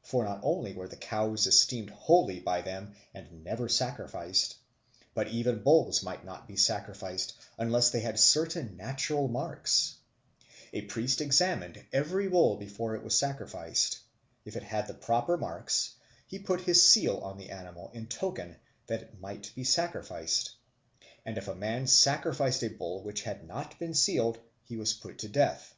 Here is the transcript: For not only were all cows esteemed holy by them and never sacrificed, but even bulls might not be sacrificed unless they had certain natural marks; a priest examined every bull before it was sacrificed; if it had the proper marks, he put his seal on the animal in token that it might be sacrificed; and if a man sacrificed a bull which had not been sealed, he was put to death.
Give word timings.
For 0.00 0.24
not 0.24 0.40
only 0.42 0.72
were 0.72 0.86
all 0.88 0.96
cows 0.96 1.46
esteemed 1.46 1.90
holy 1.90 2.40
by 2.40 2.62
them 2.62 2.94
and 3.12 3.44
never 3.44 3.68
sacrificed, 3.68 4.56
but 5.12 5.28
even 5.28 5.62
bulls 5.62 6.02
might 6.02 6.24
not 6.24 6.48
be 6.48 6.56
sacrificed 6.56 7.34
unless 7.58 7.90
they 7.90 8.00
had 8.00 8.18
certain 8.18 8.78
natural 8.78 9.28
marks; 9.28 9.96
a 10.72 10.80
priest 10.80 11.20
examined 11.20 11.84
every 11.92 12.26
bull 12.26 12.56
before 12.56 12.94
it 12.96 13.02
was 13.04 13.18
sacrificed; 13.18 13.98
if 14.46 14.56
it 14.56 14.62
had 14.62 14.86
the 14.86 14.94
proper 14.94 15.36
marks, 15.36 15.94
he 16.26 16.38
put 16.38 16.62
his 16.62 16.88
seal 16.88 17.18
on 17.18 17.36
the 17.36 17.50
animal 17.50 17.90
in 17.92 18.06
token 18.06 18.56
that 18.86 19.02
it 19.02 19.20
might 19.20 19.52
be 19.54 19.62
sacrificed; 19.64 20.52
and 21.26 21.36
if 21.36 21.48
a 21.48 21.54
man 21.54 21.86
sacrificed 21.86 22.62
a 22.62 22.68
bull 22.70 23.02
which 23.02 23.24
had 23.24 23.46
not 23.46 23.78
been 23.78 23.92
sealed, 23.92 24.38
he 24.64 24.78
was 24.78 24.94
put 24.94 25.18
to 25.18 25.28
death. 25.28 25.74